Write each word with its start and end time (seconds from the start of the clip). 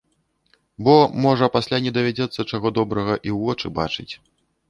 Бо, 0.85 0.93
можа, 1.25 1.49
пасля 1.57 1.77
не 1.87 1.91
давядзецца, 1.97 2.47
чаго 2.53 2.67
добрага, 2.79 3.13
і 3.19 3.29
ў 3.35 3.37
вочы 3.51 3.67
бачыць. 3.77 4.09